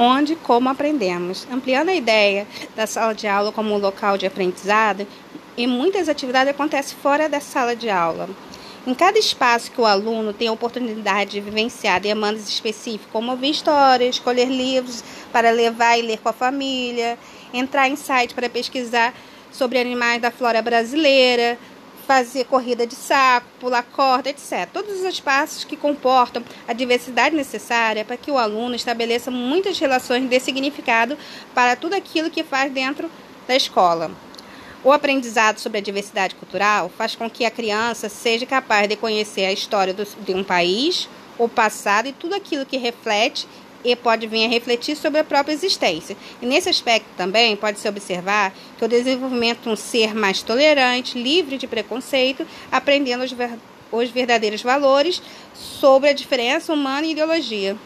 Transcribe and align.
onde 0.00 0.32
e 0.32 0.36
como 0.36 0.70
aprendemos, 0.70 1.46
ampliando 1.52 1.90
a 1.90 1.94
ideia 1.94 2.46
da 2.74 2.86
sala 2.86 3.14
de 3.14 3.26
aula 3.28 3.52
como 3.52 3.74
um 3.74 3.78
local 3.78 4.16
de 4.16 4.24
aprendizado, 4.24 5.06
e 5.58 5.66
muitas 5.66 6.08
atividades 6.08 6.54
acontecem 6.54 6.96
fora 7.02 7.28
da 7.28 7.38
sala 7.38 7.76
de 7.76 7.90
aula. 7.90 8.26
Em 8.86 8.94
cada 8.94 9.18
espaço 9.18 9.70
que 9.70 9.78
o 9.78 9.84
aluno 9.84 10.32
tem 10.32 10.48
a 10.48 10.52
oportunidade 10.52 11.32
de 11.32 11.40
vivenciar 11.42 12.00
demandas 12.00 12.48
específicas, 12.48 13.12
como 13.12 13.30
ouvir 13.30 13.50
histórias, 13.50 14.14
escolher 14.14 14.46
livros 14.46 15.04
para 15.30 15.50
levar 15.50 15.98
e 15.98 16.02
ler 16.02 16.18
com 16.18 16.30
a 16.30 16.32
família, 16.32 17.18
entrar 17.52 17.86
em 17.86 17.96
site 17.96 18.34
para 18.34 18.48
pesquisar 18.48 19.12
sobre 19.52 19.78
animais 19.78 20.22
da 20.22 20.30
flora 20.30 20.62
brasileira, 20.62 21.58
fazer 22.10 22.44
corrida 22.46 22.84
de 22.84 22.96
saco, 22.96 23.46
pular 23.60 23.84
corda, 23.84 24.30
etc. 24.30 24.68
Todos 24.72 24.98
os 24.98 25.04
espaços 25.04 25.62
que 25.62 25.76
comportam 25.76 26.42
a 26.66 26.72
diversidade 26.72 27.36
necessária 27.36 28.04
para 28.04 28.16
que 28.16 28.32
o 28.32 28.36
aluno 28.36 28.74
estabeleça 28.74 29.30
muitas 29.30 29.78
relações 29.78 30.28
de 30.28 30.40
significado 30.40 31.16
para 31.54 31.76
tudo 31.76 31.94
aquilo 31.94 32.28
que 32.28 32.42
faz 32.42 32.72
dentro 32.72 33.08
da 33.46 33.54
escola. 33.54 34.10
O 34.82 34.90
aprendizado 34.90 35.60
sobre 35.60 35.78
a 35.78 35.80
diversidade 35.80 36.34
cultural 36.34 36.90
faz 36.98 37.14
com 37.14 37.30
que 37.30 37.44
a 37.44 37.50
criança 37.50 38.08
seja 38.08 38.44
capaz 38.44 38.88
de 38.88 38.96
conhecer 38.96 39.44
a 39.44 39.52
história 39.52 39.94
de 39.94 40.34
um 40.34 40.42
país, 40.42 41.08
o 41.38 41.48
passado 41.48 42.08
e 42.08 42.12
tudo 42.12 42.34
aquilo 42.34 42.66
que 42.66 42.76
reflete 42.76 43.46
e 43.84 43.96
pode 43.96 44.26
vir 44.26 44.44
a 44.44 44.48
refletir 44.48 44.96
sobre 44.96 45.20
a 45.20 45.24
própria 45.24 45.52
existência. 45.52 46.16
E 46.40 46.46
nesse 46.46 46.68
aspecto 46.68 47.08
também 47.16 47.56
pode-se 47.56 47.88
observar 47.88 48.54
que 48.78 48.84
o 48.84 48.88
desenvolvimento 48.88 49.62
de 49.62 49.68
um 49.68 49.76
ser 49.76 50.14
mais 50.14 50.42
tolerante, 50.42 51.20
livre 51.20 51.56
de 51.56 51.66
preconceito, 51.66 52.46
aprendendo 52.70 53.24
os, 53.24 53.32
ver 53.32 53.58
os 53.90 54.10
verdadeiros 54.10 54.62
valores 54.62 55.22
sobre 55.54 56.10
a 56.10 56.12
diferença 56.12 56.72
humana 56.72 57.06
e 57.06 57.12
ideologia. 57.12 57.76